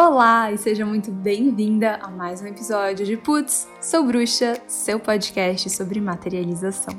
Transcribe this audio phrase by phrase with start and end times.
[0.00, 5.68] Olá e seja muito bem-vinda a mais um episódio de Putz, Sou Bruxa, seu podcast
[5.70, 6.94] sobre materialização.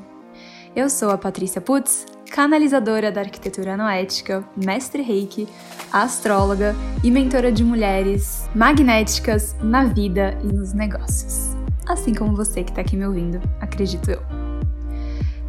[0.76, 5.48] Eu sou a Patrícia Putz, canalizadora da arquitetura noética, mestre reiki,
[5.90, 11.56] astróloga e mentora de mulheres magnéticas na vida e nos negócios.
[11.88, 14.20] Assim como você que está aqui me ouvindo, acredito eu.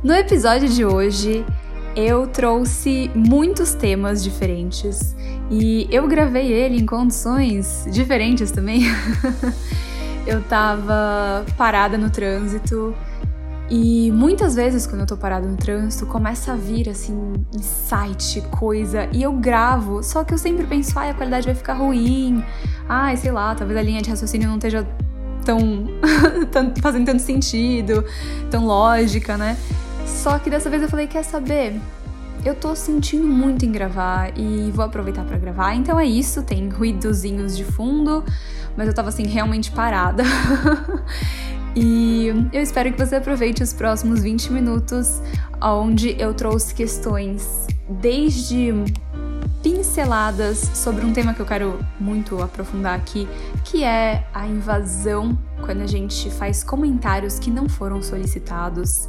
[0.02, 1.46] No episódio de hoje,
[1.98, 5.14] eu trouxe muitos temas diferentes
[5.52, 8.84] e eu gravei ele em condições diferentes também.
[10.26, 12.96] eu tava parada no trânsito
[13.70, 19.10] e muitas vezes quando eu tô parada no trânsito começa a vir assim insight, coisa
[19.12, 22.44] e eu gravo, só que eu sempre penso, ai, a qualidade vai ficar ruim.
[22.88, 24.88] Ai, sei lá, talvez a linha de raciocínio não esteja
[25.44, 25.60] tão
[26.82, 28.06] fazendo tanto sentido,
[28.50, 29.58] tão lógica, né?
[30.06, 31.80] Só que dessa vez eu falei, quer saber?
[32.44, 35.76] Eu tô sentindo muito em gravar e vou aproveitar para gravar.
[35.76, 38.24] Então é isso, tem ruidozinhos de fundo,
[38.76, 40.24] mas eu tava assim realmente parada.
[41.76, 45.22] e eu espero que você aproveite os próximos 20 minutos
[45.62, 48.74] onde eu trouxe questões desde
[49.62, 53.28] pinceladas sobre um tema que eu quero muito aprofundar aqui,
[53.64, 59.08] que é a invasão quando a gente faz comentários que não foram solicitados,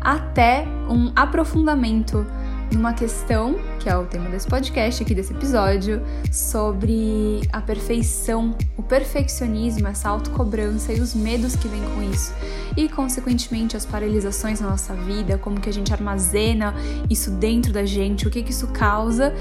[0.00, 2.26] até um aprofundamento
[2.72, 8.82] numa questão, que é o tema desse podcast aqui, desse episódio, sobre a perfeição, o
[8.82, 12.32] perfeccionismo, essa autocobrança e os medos que vêm com isso.
[12.76, 16.74] E, consequentemente, as paralisações na nossa vida, como que a gente armazena
[17.08, 19.34] isso dentro da gente, o que que isso causa.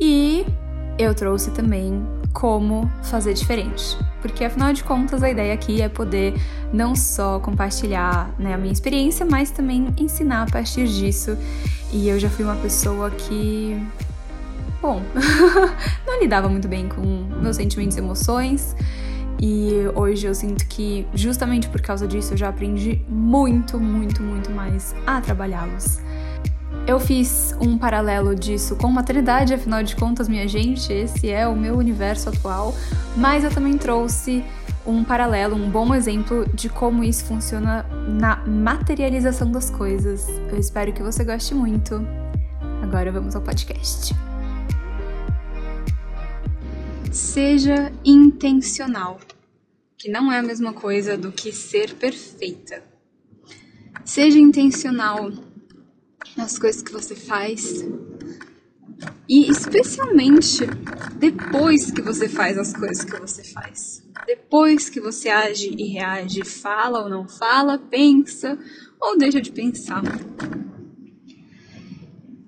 [0.00, 0.46] E
[0.98, 3.96] eu trouxe também como fazer diferente.
[4.20, 6.34] Porque afinal de contas a ideia aqui é poder
[6.72, 11.36] não só compartilhar né, a minha experiência, mas também ensinar a partir disso.
[11.92, 13.80] E eu já fui uma pessoa que,
[14.82, 15.02] bom,
[16.06, 17.02] não lidava muito bem com
[17.40, 18.76] meus sentimentos e emoções.
[19.40, 24.50] E hoje eu sinto que, justamente por causa disso, eu já aprendi muito, muito, muito
[24.50, 26.00] mais a trabalhá-los.
[26.86, 31.56] Eu fiz um paralelo disso com maternidade, afinal de contas, minha gente, esse é o
[31.56, 32.74] meu universo atual,
[33.16, 34.44] mas eu também trouxe
[34.86, 40.28] um paralelo, um bom exemplo de como isso funciona na materialização das coisas.
[40.50, 42.00] Eu espero que você goste muito.
[42.82, 44.14] Agora vamos ao podcast.
[47.10, 49.18] Seja intencional,
[49.98, 52.82] que não é a mesma coisa do que ser perfeita.
[54.04, 55.32] Seja intencional
[56.36, 57.84] nas coisas que você faz.
[59.28, 60.64] E especialmente
[61.18, 64.05] depois que você faz as coisas que você faz.
[64.24, 68.58] Depois que você age e reage, fala ou não fala, pensa
[69.00, 70.02] ou deixa de pensar.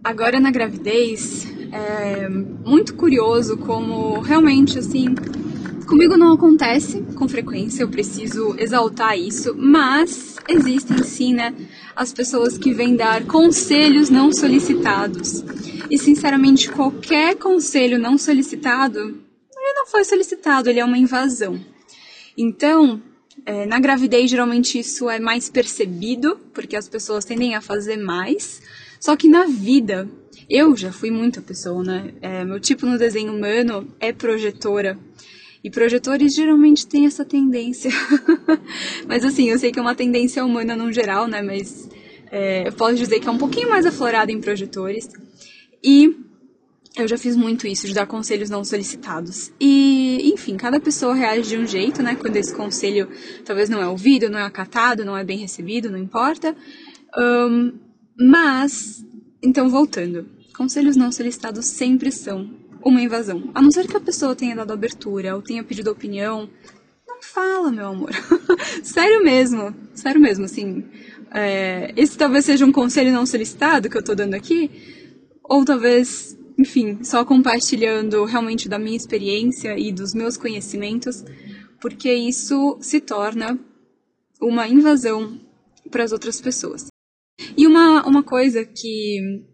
[0.03, 5.15] Agora na gravidez, é muito curioso como realmente assim
[5.89, 11.55] Comigo não acontece com frequência, eu preciso exaltar isso, mas existem sim, né,
[11.97, 15.43] as pessoas que vêm dar conselhos não solicitados.
[15.91, 19.17] E sinceramente, qualquer conselho não solicitado,
[19.69, 21.61] ele não foi solicitado, ele é uma invasão.
[22.37, 23.03] Então,
[23.45, 28.63] é, na gravidez, geralmente isso é mais percebido, porque as pessoas tendem a fazer mais.
[29.01, 30.09] Só que na vida,
[30.49, 32.15] eu já fui muita pessoa, né?
[32.21, 34.99] É, meu tipo no desenho humano é projetora.
[35.63, 37.91] E projetores geralmente têm essa tendência.
[39.07, 41.43] mas assim, eu sei que é uma tendência humana no geral, né?
[41.43, 41.89] Mas
[42.31, 45.09] é, eu posso dizer que é um pouquinho mais aflorada em projetores.
[45.83, 46.28] E
[46.99, 49.53] eu já fiz muito isso, de dar conselhos não solicitados.
[49.61, 52.17] E, enfim, cada pessoa reage de um jeito, né?
[52.17, 53.09] Quando esse conselho
[53.45, 56.57] talvez não é ouvido, não é acatado, não é bem recebido, não importa.
[57.17, 57.73] Um,
[58.19, 59.05] mas,
[59.43, 60.27] então voltando.
[60.57, 62.51] Conselhos não solicitados sempre são
[62.85, 63.51] uma invasão.
[63.55, 66.49] A não ser que a pessoa tenha dado abertura ou tenha pedido opinião.
[67.07, 68.11] Não fala, meu amor.
[68.83, 69.75] sério mesmo.
[69.95, 70.85] Sério mesmo, assim.
[71.33, 74.71] É, esse talvez seja um conselho não solicitado que eu tô dando aqui.
[75.45, 81.25] Ou talvez, enfim, só compartilhando realmente da minha experiência e dos meus conhecimentos.
[81.81, 83.57] Porque isso se torna
[84.41, 85.41] uma invasão
[85.89, 86.89] para as outras pessoas.
[87.57, 89.45] E uma, uma coisa que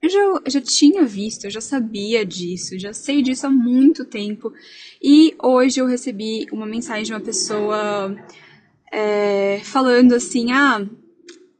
[0.00, 4.52] eu já, já tinha visto, eu já sabia disso, já sei disso há muito tempo.
[5.02, 8.16] E hoje eu recebi uma mensagem de uma pessoa
[8.90, 10.88] é, falando assim: ah,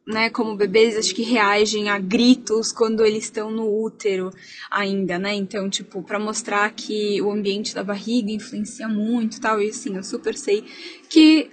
[0.07, 4.31] né, como bebês acho que reagem a gritos quando eles estão no útero
[4.71, 5.35] ainda, né?
[5.35, 10.05] Então, tipo, para mostrar que o ambiente da barriga influencia muito, tal, e assim, eu
[10.05, 10.65] super sei
[11.09, 11.51] que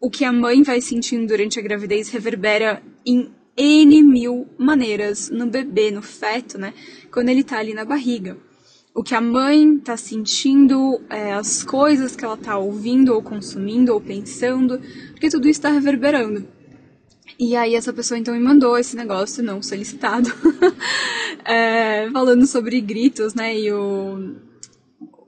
[0.00, 5.46] o que a mãe vai sentindo durante a gravidez reverbera em N mil maneiras no
[5.46, 6.74] bebê, no feto, né?
[7.10, 8.36] Quando ele tá ali na barriga.
[8.94, 13.92] o que a mãe tá sentindo, é, as coisas que ela tá ouvindo ou consumindo
[13.92, 14.80] ou pensando,
[15.10, 16.48] porque tudo isso tá reverberando.
[17.38, 20.32] E aí essa pessoa então me mandou esse negócio não solicitado,
[21.44, 24.36] é, falando sobre gritos, né, e o,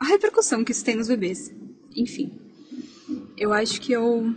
[0.00, 1.52] a repercussão que isso tem nos bebês.
[1.94, 2.32] Enfim,
[3.36, 4.34] eu acho que eu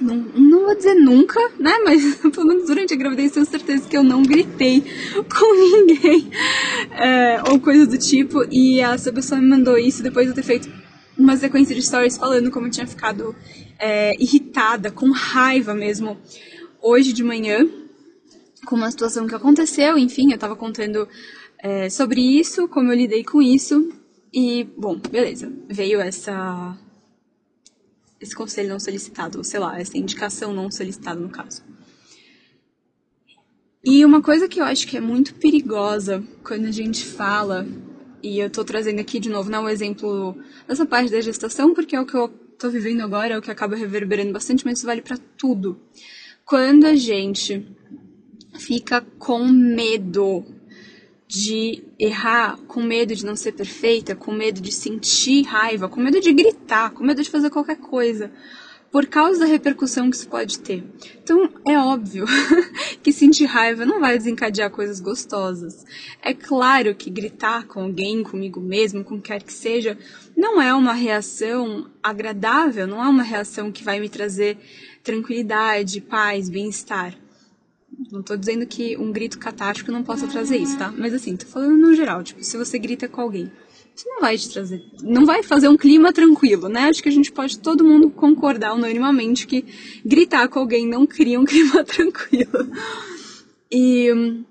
[0.00, 1.72] não, não vou dizer nunca, né?
[1.84, 4.82] Mas pelo menos durante a gravidez tenho certeza que eu não gritei
[5.28, 6.30] com ninguém
[6.92, 8.44] é, ou coisa do tipo.
[8.50, 10.70] E essa pessoa me mandou isso depois de eu ter feito
[11.16, 13.34] uma sequência de stories falando como eu tinha ficado
[13.78, 16.16] é, irritada, com raiva mesmo,
[16.80, 17.68] hoje de manhã,
[18.66, 19.96] com uma situação que aconteceu.
[19.98, 21.08] Enfim, eu tava contando
[21.58, 23.92] é, sobre isso, como eu lidei com isso.
[24.32, 25.52] E, bom, beleza.
[25.68, 26.76] Veio essa
[28.20, 31.62] esse conselho não solicitado, sei lá, essa indicação não solicitada no caso.
[33.84, 37.66] E uma coisa que eu acho que é muito perigosa quando a gente fala,
[38.22, 40.36] e eu tô trazendo aqui de novo, não o exemplo
[40.66, 42.28] dessa parte da gestação, porque é o que eu
[42.58, 45.80] tô vivendo agora, é o que acaba reverberando bastante, mas isso vale para tudo.
[46.48, 47.62] Quando a gente
[48.58, 50.46] fica com medo
[51.26, 56.18] de errar, com medo de não ser perfeita, com medo de sentir raiva, com medo
[56.22, 58.32] de gritar, com medo de fazer qualquer coisa,
[58.90, 60.82] por causa da repercussão que isso pode ter.
[61.22, 62.24] Então, é óbvio
[63.02, 65.84] que sentir raiva não vai desencadear coisas gostosas.
[66.22, 69.98] É claro que gritar com alguém, comigo mesmo, com quer que seja,
[70.36, 74.56] não é uma reação agradável, não é uma reação que vai me trazer
[75.02, 77.14] tranquilidade, paz, bem-estar.
[78.10, 80.92] Não tô dizendo que um grito catártico não possa trazer isso, tá?
[80.96, 83.50] Mas assim, tô falando no geral, tipo, se você grita com alguém,
[83.98, 86.82] isso não vai te trazer, não vai fazer um clima tranquilo, né?
[86.82, 89.64] Acho que a gente pode todo mundo concordar unanimamente que
[90.04, 92.70] gritar com alguém não cria um clima tranquilo.
[93.70, 94.44] E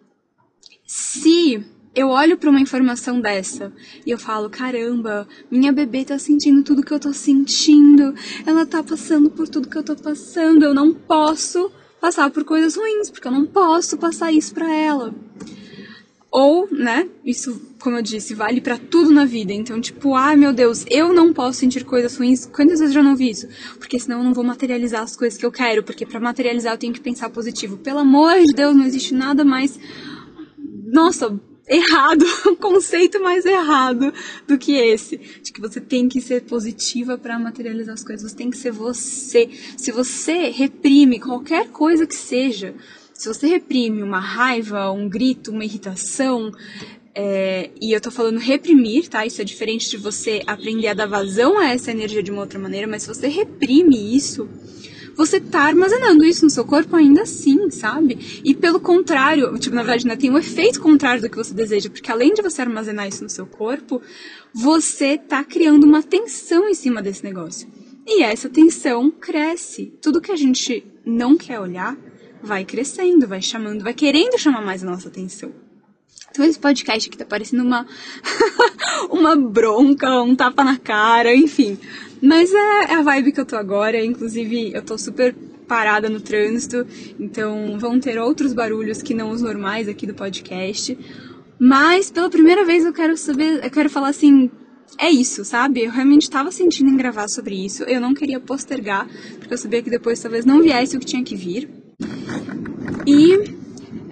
[0.86, 1.64] se
[1.96, 3.72] eu olho para uma informação dessa
[4.06, 8.14] e eu falo, caramba, minha bebê tá sentindo tudo que eu tô sentindo,
[8.46, 11.72] ela tá passando por tudo que eu tô passando, eu não posso
[12.02, 15.16] passar por coisas ruins, porque eu não posso passar isso para ela.
[16.30, 19.54] Ou, né, isso, como eu disse, vale para tudo na vida.
[19.54, 22.46] Então, tipo, ah, meu Deus, eu não posso sentir coisas ruins.
[22.46, 23.48] Quantas vezes eu já não vi isso?
[23.80, 25.84] Porque senão eu não vou materializar as coisas que eu quero.
[25.84, 27.78] Porque para materializar eu tenho que pensar positivo.
[27.78, 29.80] Pelo amor de Deus, não existe nada mais.
[30.86, 34.14] Nossa, errado, um conceito mais errado
[34.48, 38.38] do que esse, de que você tem que ser positiva para materializar as coisas, você
[38.38, 39.50] tem que ser você.
[39.76, 42.74] Se você reprime qualquer coisa que seja,
[43.18, 46.52] se você reprime uma raiva, um grito, uma irritação,
[47.16, 49.26] é, e eu tô falando reprimir, tá?
[49.26, 52.60] Isso é diferente de você aprender a dar vazão a essa energia de uma outra
[52.60, 54.48] maneira, mas se você reprime isso,
[55.16, 58.40] você tá armazenando isso no seu corpo ainda assim, sabe?
[58.44, 61.90] E pelo contrário, tipo, na verdade, né, tem um efeito contrário do que você deseja,
[61.90, 64.00] porque além de você armazenar isso no seu corpo,
[64.54, 67.68] você tá criando uma tensão em cima desse negócio.
[68.06, 69.92] E essa tensão cresce.
[70.00, 71.98] Tudo que a gente não quer olhar
[72.42, 75.52] vai crescendo, vai chamando, vai querendo chamar mais a nossa atenção.
[76.32, 77.86] Então esse podcast aqui tá parecendo uma
[79.10, 81.78] uma bronca, um tapa na cara, enfim.
[82.22, 85.36] Mas é, é a vibe que eu tô agora, inclusive eu tô super
[85.68, 86.88] parada no trânsito,
[87.20, 90.98] então vão ter outros barulhos que não os normais aqui do podcast.
[91.60, 94.50] Mas pela primeira vez eu quero saber, eu quero falar assim,
[94.98, 95.84] é isso, sabe?
[95.84, 97.84] Eu realmente estava sentindo em gravar sobre isso.
[97.84, 99.08] Eu não queria postergar,
[99.40, 101.70] porque eu sabia que depois talvez não viesse o que tinha que vir.
[103.08, 103.34] E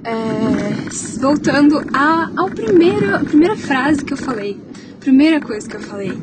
[0.03, 4.57] é, voltando a, ao primeiro, a primeira frase que eu falei,
[4.99, 6.13] primeira coisa que eu falei,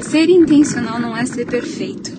[0.00, 2.10] ser intencional não é ser perfeito.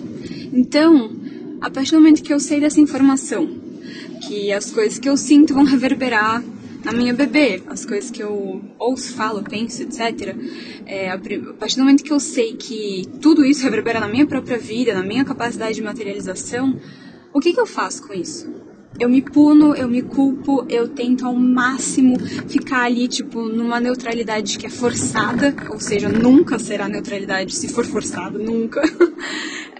[0.50, 1.14] Então,
[1.60, 3.50] a partir do momento que eu sei dessa informação,
[4.26, 6.42] que as coisas que eu sinto vão reverberar
[6.82, 10.34] na minha bebê, as coisas que eu ouço, falo, penso, etc.
[10.86, 14.56] É, a partir do momento que eu sei que tudo isso reverbera na minha própria
[14.56, 16.80] vida, na minha capacidade de materialização,
[17.32, 18.59] o que, que eu faço com isso?
[19.00, 24.58] Eu me puno, eu me culpo, eu tento ao máximo ficar ali, tipo, numa neutralidade
[24.58, 28.80] que é forçada, ou seja, nunca será neutralidade se for forçada, nunca.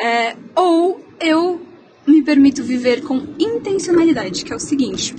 [0.03, 1.61] É, ou eu
[2.07, 5.15] me permito viver com intencionalidade, que é o seguinte: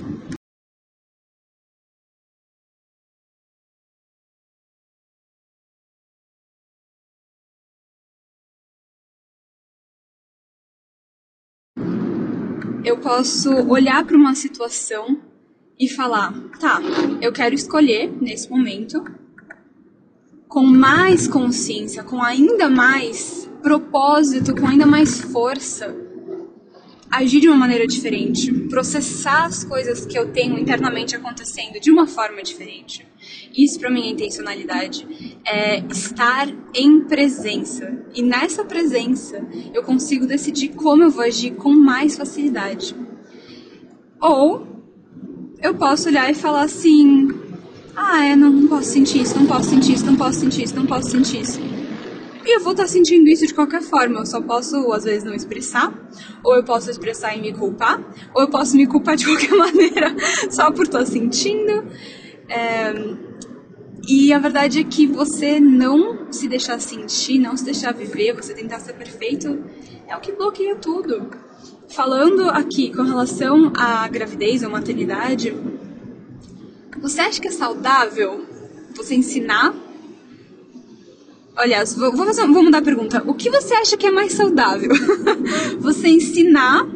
[12.84, 15.18] eu posso olhar para uma situação
[15.78, 16.80] e falar, tá,
[17.20, 19.04] eu quero escolher nesse momento
[20.48, 25.96] com mais consciência, com ainda mais propósito, com ainda mais força,
[27.12, 32.06] agir de uma maneira diferente, processar as coisas que eu tenho internamente acontecendo de uma
[32.06, 33.06] forma diferente.
[33.54, 35.06] Isso para mim é intencionalidade,
[35.44, 38.02] é estar em presença.
[38.14, 42.96] E nessa presença eu consigo decidir como eu vou agir com mais facilidade.
[44.18, 44.66] Ou
[45.60, 47.28] eu posso olhar e falar assim:
[47.94, 50.74] ah, é, não, não posso sentir isso, não posso sentir isso, não posso sentir isso,
[50.74, 51.81] não posso sentir isso.
[52.44, 54.20] E eu vou estar sentindo isso de qualquer forma.
[54.20, 55.92] Eu só posso, às vezes, não expressar,
[56.42, 58.02] ou eu posso expressar e me culpar,
[58.34, 60.14] ou eu posso me culpar de qualquer maneira
[60.50, 61.84] só por estar sentindo.
[62.48, 62.92] É...
[64.08, 68.52] E a verdade é que você não se deixar sentir, não se deixar viver, você
[68.52, 69.64] tentar ser perfeito,
[70.08, 71.30] é o que bloqueia tudo.
[71.88, 75.54] Falando aqui com relação à gravidez ou maternidade,
[77.00, 78.44] você acha que é saudável
[78.96, 79.72] você ensinar
[81.54, 83.22] Aliás, vou, vou, fazer, vou mudar a pergunta.
[83.26, 84.90] O que você acha que é mais saudável?
[85.78, 86.88] você ensinar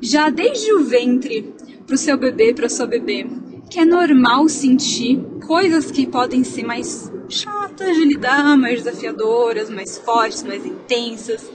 [0.00, 1.54] já desde o ventre
[1.86, 3.26] pro seu bebê, pra sua bebê,
[3.68, 9.98] que é normal sentir coisas que podem ser mais chatas de lidar, mais desafiadoras, mais
[9.98, 11.50] fortes, mais intensas,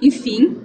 [0.00, 0.56] enfim.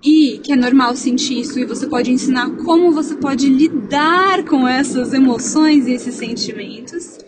[0.00, 4.68] E que é normal sentir isso e você pode ensinar como você pode lidar com
[4.68, 7.18] essas emoções e esses sentimentos.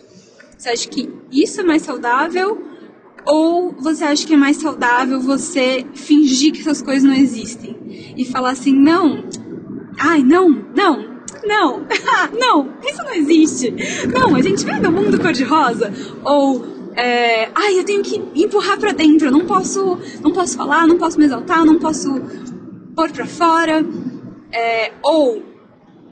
[0.57, 2.70] Você acha que isso é mais saudável
[3.25, 8.25] ou você acha que é mais saudável você fingir que essas coisas não existem e
[8.25, 9.23] falar assim, não,
[9.97, 11.11] ai, não, não,
[11.43, 11.85] não,
[12.37, 13.73] não, isso não existe.
[14.07, 15.91] Não, a gente vem no mundo cor-de-rosa.
[16.23, 16.63] Ou,
[16.95, 20.97] é, ai, eu tenho que empurrar para dentro, eu não posso, não posso falar, não
[20.97, 22.09] posso me exaltar, não posso
[22.95, 23.85] pôr para fora.
[24.51, 25.41] É, ou,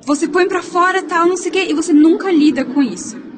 [0.05, 3.28] você põe para fora, tal, não sei o quê, e você nunca lida com isso.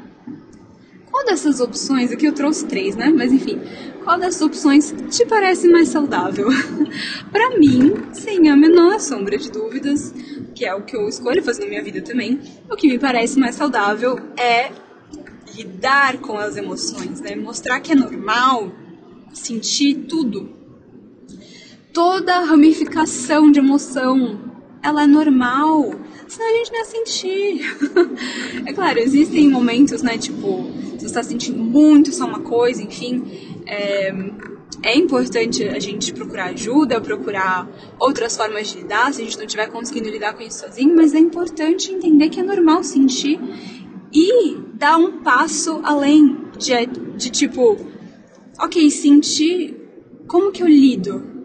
[1.22, 3.13] Qual dessas opções, aqui eu trouxe três, né?
[3.16, 3.62] Mas enfim,
[4.04, 6.48] qual dessas opções te parece mais saudável?
[7.32, 10.12] para mim, sem a menor sombra de dúvidas,
[10.56, 13.40] que é o que eu escolho fazer na minha vida também, o que me parece
[13.40, 14.72] mais saudável é
[15.56, 17.36] lidar com as emoções, né?
[17.36, 18.72] Mostrar que é normal
[19.32, 20.50] sentir tudo.
[21.94, 24.40] Toda ramificação de emoção,
[24.82, 25.94] ela é normal
[26.32, 27.78] senão a gente não ia sentir.
[28.66, 30.64] é claro, existem momentos, né, tipo,
[30.98, 33.24] você está sentindo muito só uma coisa, enfim,
[33.68, 34.14] é,
[34.84, 37.70] é importante a gente procurar ajuda, procurar
[38.00, 41.14] outras formas de lidar, se a gente não estiver conseguindo lidar com isso sozinho, mas
[41.14, 43.38] é importante entender que é normal sentir
[44.14, 46.86] e dar um passo além de,
[47.18, 47.78] de tipo,
[48.58, 49.76] ok, sentir,
[50.28, 51.40] como que eu lido?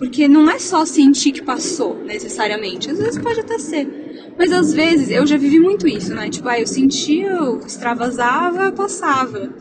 [0.00, 2.90] Porque não é só sentir que passou, necessariamente.
[2.90, 4.32] Às vezes pode até ser.
[4.38, 6.30] Mas às vezes, eu já vivi muito isso, né?
[6.30, 9.52] Tipo, ah, eu sentia, eu extravasava, passava.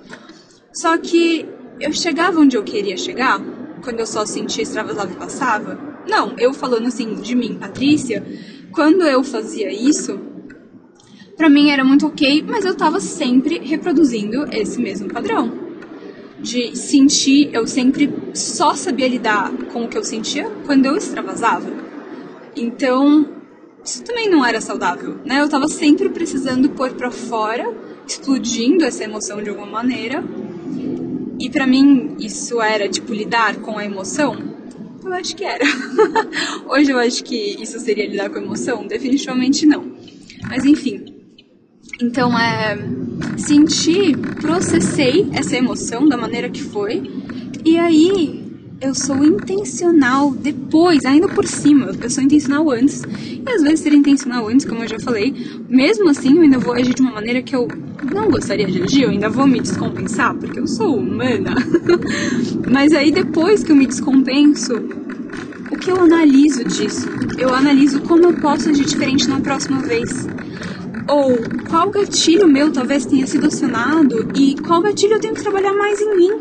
[0.72, 1.46] Só que
[1.81, 3.38] eu chegava onde eu queria chegar,
[3.84, 5.77] quando eu só sentia, extravasava e passava.
[6.08, 8.25] Não, eu falando assim de mim, Patrícia,
[8.72, 10.22] quando eu fazia isso,
[11.36, 15.59] pra mim era muito ok, mas eu tava sempre reproduzindo esse mesmo padrão
[16.41, 21.69] de sentir, eu sempre só sabia lidar com o que eu sentia quando eu extravasava.
[22.55, 23.27] Então,
[23.84, 25.41] isso também não era saudável, né?
[25.41, 27.74] Eu tava sempre precisando pôr para fora,
[28.08, 30.24] explodindo essa emoção de alguma maneira.
[31.39, 34.38] E para mim isso era tipo lidar com a emoção.
[35.03, 35.65] Eu acho que era.
[36.67, 39.98] Hoje eu acho que isso seria lidar com a emoção, definitivamente não.
[40.50, 41.19] Mas enfim,
[42.01, 42.77] então, é,
[43.39, 47.01] senti, processei essa emoção da maneira que foi,
[47.65, 48.39] e aí
[48.81, 51.91] eu sou intencional depois, ainda por cima.
[52.01, 55.34] Eu sou intencional antes, e às vezes ser intencional antes, como eu já falei,
[55.67, 57.67] mesmo assim eu ainda vou agir de uma maneira que eu
[58.13, 61.55] não gostaria de agir, eu ainda vou me descompensar, porque eu sou humana.
[62.72, 64.74] Mas aí depois que eu me descompenso,
[65.72, 67.10] o que eu analiso disso?
[67.38, 70.27] Eu analiso como eu posso agir diferente na próxima vez.
[71.10, 71.38] Ou
[71.70, 76.00] qual gatilho meu talvez tenha sido acionado e qual gatilho eu tenho que trabalhar mais
[76.00, 76.32] em mim.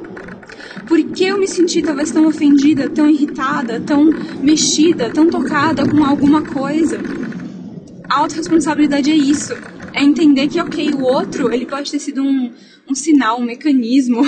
[0.86, 4.10] Por que eu me senti talvez tão ofendida, tão irritada, tão
[4.42, 6.98] mexida, tão tocada com alguma coisa?
[8.08, 9.54] A autorresponsabilidade é isso.
[9.92, 12.52] É entender que, ok, o outro, ele pode ter sido um,
[12.88, 14.22] um sinal, um mecanismo,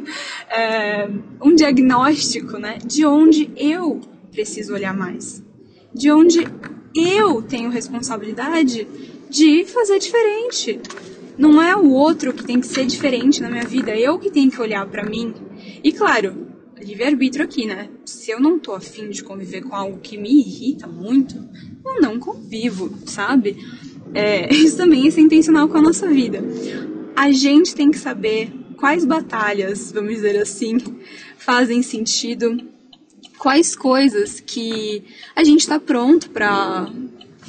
[0.50, 1.08] é,
[1.40, 2.78] um diagnóstico, né?
[2.84, 5.42] De onde eu preciso olhar mais.
[5.94, 6.46] De onde
[6.94, 8.86] eu tenho responsabilidade
[9.32, 10.78] de fazer diferente.
[11.38, 14.30] Não é o outro que tem que ser diferente na minha vida, é eu que
[14.30, 15.34] tenho que olhar para mim.
[15.82, 16.48] E claro,
[16.78, 17.88] livre-arbítrio aqui, né?
[18.04, 21.34] Se eu não tô afim de conviver com algo que me irrita muito,
[21.82, 23.56] eu não convivo, sabe?
[24.12, 26.44] É, isso também é ser intencional com a nossa vida.
[27.16, 30.76] A gente tem que saber quais batalhas, vamos dizer assim,
[31.38, 32.70] fazem sentido
[33.42, 35.02] quais coisas que
[35.34, 36.88] a gente está pronto para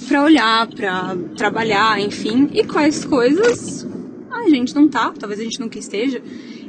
[0.07, 3.85] para olhar, para trabalhar, enfim, e quais coisas
[4.31, 6.21] a gente não tá, talvez a gente nunca esteja,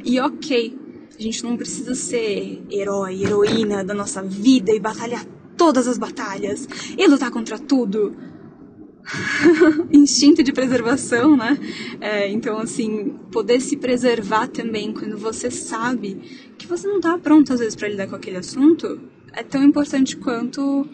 [0.03, 0.77] e ok,
[1.17, 5.25] a gente não precisa ser herói, heroína da nossa vida e batalhar
[5.57, 6.67] todas as batalhas
[6.97, 8.15] e lutar contra tudo.
[9.91, 11.57] Instinto de preservação, né?
[12.01, 17.53] É, então, assim, poder se preservar também quando você sabe que você não tá pronto
[17.53, 18.99] às vezes para lidar com aquele assunto
[19.31, 20.87] é tão importante quanto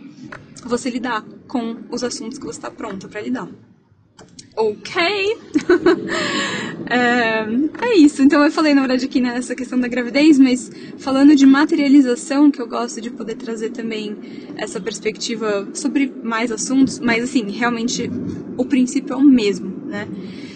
[0.68, 3.48] você lidar com os assuntos que você está pronta para lidar.
[4.56, 5.02] Ok?
[6.90, 8.22] é, é, isso.
[8.22, 12.62] Então eu falei, na verdade, aqui nessa questão da gravidez, mas falando de materialização, que
[12.62, 14.18] eu gosto de poder trazer também
[14.58, 18.12] essa perspectiva sobre mais assuntos, mas assim, realmente
[18.58, 20.08] o princípio é o mesmo, né?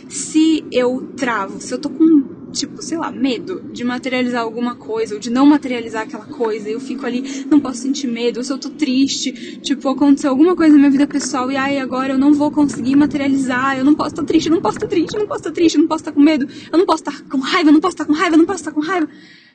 [0.10, 5.14] Se eu travo, se eu tô com tipo, sei lá, medo de materializar alguma coisa,
[5.14, 8.52] ou de não materializar aquela coisa, eu fico ali, não posso sentir medo, ou se
[8.52, 12.18] eu tô triste, tipo, aconteceu alguma coisa na minha vida pessoal e ai, agora eu
[12.18, 15.18] não vou conseguir materializar, eu não posso estar tá triste, não posso estar tá triste,
[15.18, 17.38] não posso estar tá triste, não posso estar com medo, eu não posso estar com
[17.40, 19.10] raiva, eu não posso estar com raiva, eu não posso estar com raiva.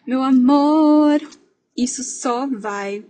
[0.06, 1.20] Meu amor,
[1.76, 3.04] isso só vai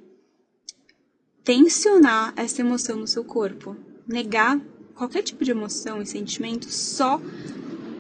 [1.45, 3.77] tensionar essa emoção no seu corpo.
[4.07, 4.61] Negar
[4.95, 7.21] qualquer tipo de emoção e sentimento só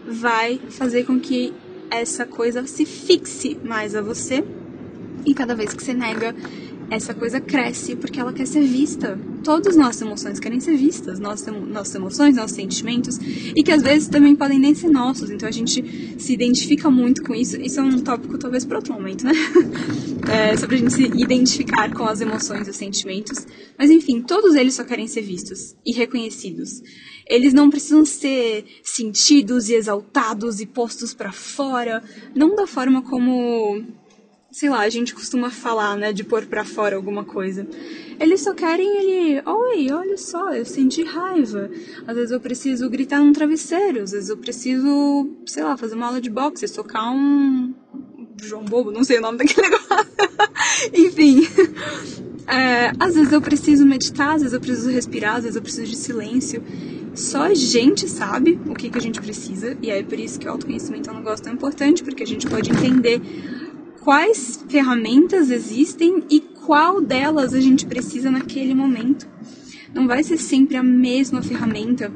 [0.06, 1.52] vai fazer com que
[1.90, 4.44] essa coisa se fixe mais a você.
[5.26, 6.34] E cada vez que você nega,
[6.90, 9.18] essa coisa cresce porque ela quer ser vista.
[9.44, 13.18] Todas nossas emoções querem ser vistas, nossas, nossas emoções, nossos sentimentos,
[13.54, 15.30] e que às vezes também podem nem ser nossos.
[15.30, 17.56] Então a gente se identifica muito com isso.
[17.60, 19.32] Isso é um tópico talvez para outro momento, né?
[20.30, 23.46] É, sobre a gente se identificar com as emoções os sentimentos.
[23.76, 26.82] Mas enfim, todos eles só querem ser vistos e reconhecidos.
[27.30, 32.02] Eles não precisam ser sentidos e exaltados e postos para fora,
[32.34, 33.84] não da forma como,
[34.50, 37.68] sei lá, a gente costuma falar, né, de pôr para fora alguma coisa.
[38.18, 41.70] Eles só querem ele, oi, olha só, eu senti raiva.
[42.04, 46.08] Às vezes eu preciso gritar num travesseiro, às vezes eu preciso, sei lá, fazer uma
[46.08, 47.72] aula de boxe, socar um
[48.42, 50.10] João Bobo, não sei o nome daquele negócio.
[50.94, 51.46] Enfim.
[52.46, 55.90] É, às vezes eu preciso meditar, às vezes eu preciso respirar, às vezes eu preciso
[55.90, 56.62] de silêncio.
[57.14, 60.46] Só a gente sabe o que, que a gente precisa, e é por isso que
[60.46, 63.20] o autoconhecimento é um negócio tão importante, porque a gente pode entender
[64.00, 69.28] quais ferramentas existem e qual delas a gente precisa naquele momento.
[69.92, 72.12] Não vai ser sempre a mesma ferramenta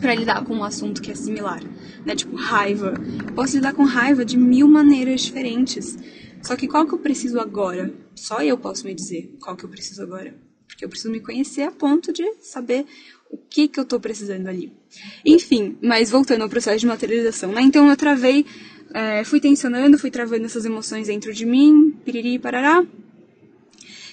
[0.00, 1.60] para lidar com um assunto que é similar,
[2.04, 2.14] né?
[2.14, 2.94] Tipo raiva.
[3.26, 5.98] Eu posso lidar com raiva de mil maneiras diferentes.
[6.42, 7.92] Só que qual que eu preciso agora?
[8.14, 10.34] Só eu posso me dizer qual que eu preciso agora.
[10.66, 12.86] Porque eu preciso me conhecer a ponto de saber
[13.30, 14.72] o que que eu tô precisando ali.
[15.24, 17.60] Enfim, mas voltando ao processo de materialização, né?
[17.62, 18.46] Então eu travei,
[18.94, 22.84] é, fui tensionando, fui travando essas emoções dentro de mim, piriri, parará.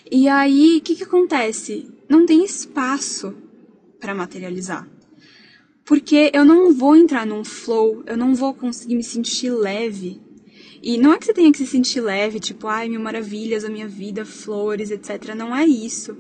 [0.10, 1.88] E aí, o que que acontece?
[2.08, 3.36] Não tem espaço
[4.00, 4.88] para materializar.
[5.84, 10.22] Porque eu não vou entrar num flow, eu não vou conseguir me sentir leve.
[10.82, 13.70] E não é que você tenha que se sentir leve, tipo, ai, mil maravilhas, a
[13.70, 15.34] minha vida, flores, etc.
[15.36, 16.16] Não é isso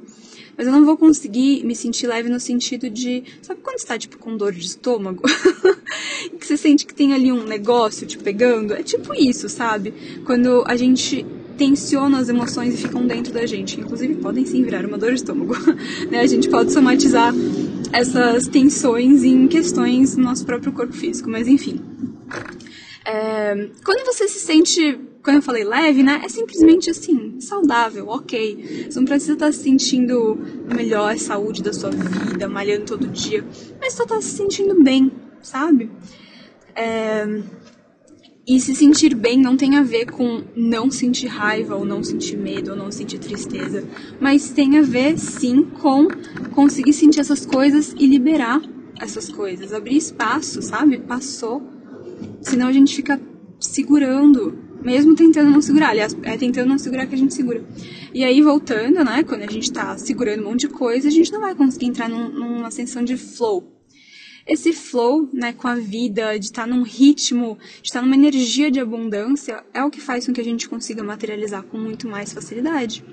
[0.57, 3.23] mas eu não vou conseguir me sentir leve no sentido de.
[3.43, 5.21] Sabe quando está tipo com dor de estômago?
[6.39, 8.73] que você sente que tem ali um negócio te pegando?
[8.73, 9.93] É tipo isso, sabe?
[10.25, 11.23] Quando a gente
[11.55, 13.79] tensiona as emoções e ficam dentro da gente.
[13.79, 15.55] Inclusive podem sim virar uma dor de estômago.
[16.09, 16.21] né?
[16.21, 17.33] A gente pode somatizar
[17.93, 21.79] essas tensões em questões no nosso próprio corpo físico, mas enfim.
[23.07, 26.21] É, quando você se sente quando eu falei leve, né?
[26.23, 28.87] É simplesmente assim, saudável, ok.
[28.89, 30.37] Você não precisa estar se sentindo
[30.73, 33.45] melhor saúde da sua vida, malhando todo dia,
[33.79, 35.89] mas só tá se sentindo bem, sabe?
[36.75, 37.41] É...
[38.47, 42.37] E se sentir bem não tem a ver com não sentir raiva, ou não sentir
[42.37, 43.83] medo, ou não sentir tristeza,
[44.21, 46.07] mas tem a ver sim com
[46.51, 48.61] conseguir sentir essas coisas e liberar
[48.97, 50.99] essas coisas, abrir espaço, sabe?
[50.99, 51.76] Passou.
[52.41, 53.19] Senão a gente fica
[53.59, 57.63] segurando mesmo tentando não segurar, aliás, é tentando não segurar que a gente segura.
[58.13, 61.31] E aí, voltando, né, quando a gente tá segurando um monte de coisa, a gente
[61.31, 63.73] não vai conseguir entrar num, numa sensação de flow.
[64.45, 68.15] Esse flow, né, com a vida, de estar tá num ritmo, de estar tá numa
[68.15, 72.07] energia de abundância, é o que faz com que a gente consiga materializar com muito
[72.07, 73.03] mais facilidade.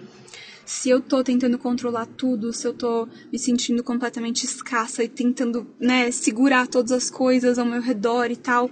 [0.64, 5.66] Se eu tô tentando controlar tudo, se eu tô me sentindo completamente escassa e tentando,
[5.78, 8.70] né, segurar todas as coisas ao meu redor e tal,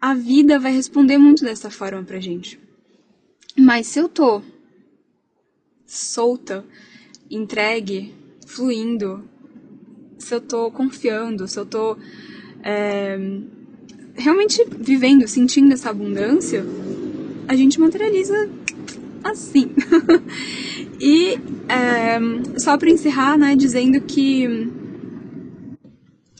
[0.00, 2.60] a vida vai responder muito dessa forma pra gente.
[3.58, 4.42] Mas se eu tô
[5.84, 6.64] solta,
[7.30, 8.14] entregue,
[8.46, 9.28] fluindo,
[10.18, 11.96] se eu tô confiando, se eu tô
[12.62, 13.18] é,
[14.14, 16.64] realmente vivendo, sentindo essa abundância,
[17.48, 18.48] a gente materializa
[19.30, 19.70] assim.
[21.00, 22.18] e é,
[22.58, 24.68] só para encerrar, né, dizendo que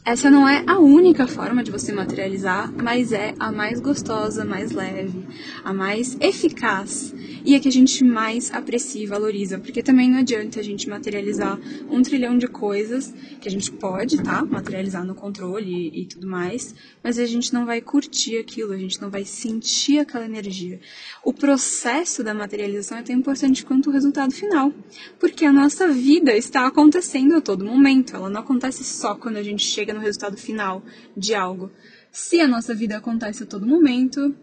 [0.07, 4.71] essa não é a única forma de você materializar, mas é a mais gostosa, mais
[4.71, 5.27] leve,
[5.65, 7.13] a mais eficaz
[7.45, 10.89] e a que a gente mais aprecia e valoriza, porque também não adianta a gente
[10.89, 11.59] materializar
[11.91, 14.45] um trilhão de coisas que a gente pode, tá?
[14.45, 18.79] Materializar no controle e, e tudo mais, mas a gente não vai curtir aquilo, a
[18.79, 20.79] gente não vai sentir aquela energia.
[21.25, 24.73] O processo da materialização é tão importante quanto o resultado final,
[25.19, 29.43] porque a nossa vida está acontecendo a todo momento, ela não acontece só quando a
[29.43, 30.83] gente chega no resultado final
[31.17, 31.71] de algo.
[32.13, 34.35] Se a nossa vida acontece a todo momento.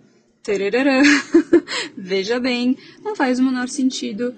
[1.97, 4.35] Veja bem, não faz o menor sentido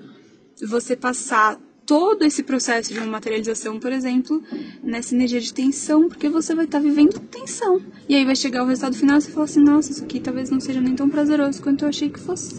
[0.62, 4.41] você passar todo esse processo de uma materialização, por exemplo,
[4.84, 7.82] nessa energia de tensão, porque você vai estar tá vivendo tensão.
[8.10, 10.49] E aí vai chegar o resultado final e você fala assim: nossa, isso aqui talvez
[10.49, 12.56] não seja nem tão prazeroso quanto eu achei que fosse.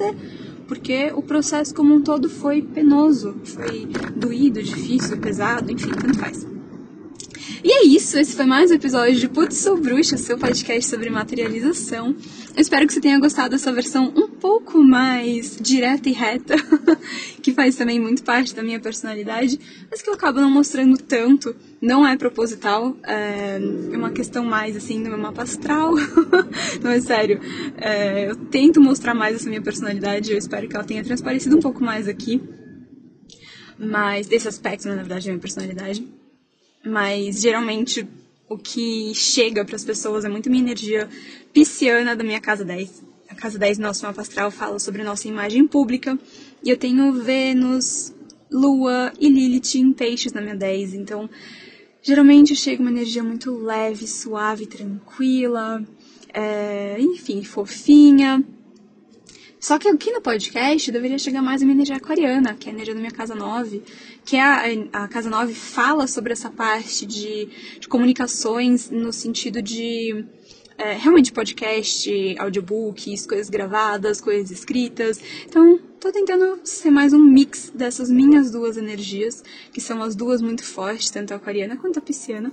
[0.68, 6.55] Porque o processo como um todo foi penoso, foi doído, difícil, pesado, enfim, tanto faz.
[7.64, 11.08] E é isso, esse foi mais um episódio de Putz Sou Bruxa, seu podcast sobre
[11.08, 12.14] materialização.
[12.54, 16.54] Eu espero que você tenha gostado dessa versão um pouco mais direta e reta,
[17.42, 19.58] que faz também muito parte da minha personalidade,
[19.90, 21.56] mas que eu acabo não mostrando tanto.
[21.80, 23.58] Não é proposital, é
[23.92, 25.94] uma questão mais assim do meu mapa astral.
[26.82, 27.40] não é sério.
[27.78, 31.60] É, eu tento mostrar mais essa minha personalidade, eu espero que ela tenha transparecido um
[31.60, 32.42] pouco mais aqui.
[33.78, 36.06] Mas desse aspecto, na verdade, da minha personalidade
[36.86, 38.06] mas geralmente
[38.48, 41.08] o que chega para as pessoas é muito minha energia
[41.52, 43.02] pisciana da minha casa 10.
[43.28, 46.16] A casa 10 nosso mapa astral fala sobre nossa imagem pública
[46.62, 48.14] e eu tenho Vênus,
[48.50, 51.28] Lua e Lilith em peixes na minha 10, então
[52.00, 55.84] geralmente chega uma energia muito leve, suave, tranquila,
[56.32, 58.44] é, enfim, fofinha.
[59.58, 62.74] Só que aqui no podcast deveria chegar mais a minha energia aquariana, que é a
[62.74, 63.82] energia da minha casa 9,
[64.24, 67.48] que é a, a casa 9 fala sobre essa parte de,
[67.80, 70.24] de comunicações no sentido de
[70.78, 75.20] é, realmente podcast, audiobooks, coisas gravadas, coisas escritas.
[75.46, 79.42] Então, tô tentando ser mais um mix dessas minhas duas energias,
[79.72, 82.52] que são as duas muito fortes, tanto a aquariana quanto a pisciana.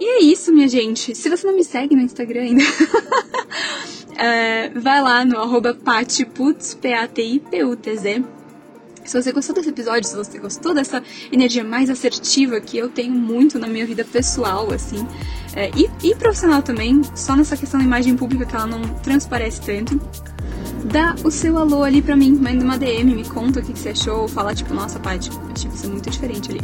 [0.00, 1.14] E é isso, minha gente.
[1.14, 2.64] Se você não me segue no Instagram ainda,
[4.20, 8.22] é, vai lá no arroba patiputz, P-A-T-I-P-U-T-Z.
[9.02, 11.02] Se você gostou desse episódio, se você gostou dessa
[11.32, 15.06] energia mais assertiva que eu tenho muito na minha vida pessoal, assim,
[15.56, 19.62] é, e, e profissional também, só nessa questão da imagem pública que ela não transparece
[19.62, 19.98] tanto,
[20.90, 23.78] dá o seu alô ali pra mim, manda uma DM, me conta o que, que
[23.78, 26.60] você achou, fala tipo, nossa, Paty, achei você muito diferente ali.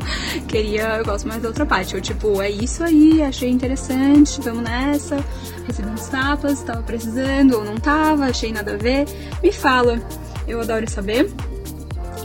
[0.46, 1.94] Queria, eu gosto mais da outra parte.
[1.94, 5.24] Ou tipo, é isso aí, achei interessante, vamos nessa.
[5.66, 9.06] Recebi uns tapas, tava precisando ou não tava, achei nada a ver.
[9.42, 10.00] Me fala,
[10.46, 11.30] eu adoro saber.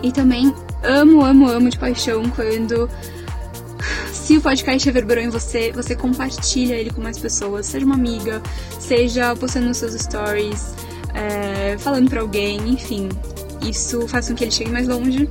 [0.04, 2.90] E também amo, amo, amo de paixão quando
[4.12, 8.42] se o podcast reverberou em você, você compartilha ele com mais pessoas, seja uma amiga,
[8.80, 10.76] seja postando nos seus stories,
[11.16, 13.10] é, falando para alguém, enfim.
[13.62, 15.28] Isso faz com que ele chegue mais longe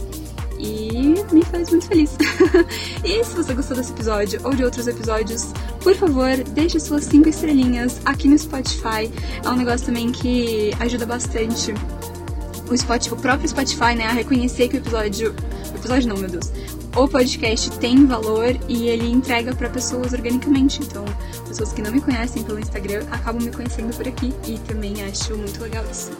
[0.59, 2.16] e me faz muito feliz.
[3.05, 7.29] e se você gostou desse episódio ou de outros episódios, por favor, deixe suas 5
[7.29, 9.12] estrelinhas aqui no Spotify.
[9.44, 11.75] É um negócio também que ajuda bastante
[12.70, 15.35] o, Spotify, o próprio Spotify, né, a reconhecer que o episódio.
[15.73, 16.51] O episódio não, meu Deus
[16.96, 20.80] o podcast tem valor e ele entrega para pessoas organicamente.
[20.83, 21.04] Então,
[21.46, 25.37] pessoas que não me conhecem pelo Instagram acabam me conhecendo por aqui e também acho
[25.37, 26.12] muito legal isso.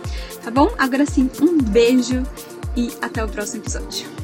[0.43, 0.71] Tá bom?
[0.79, 2.23] Agora sim, um beijo
[2.77, 4.24] e até o próximo episódio.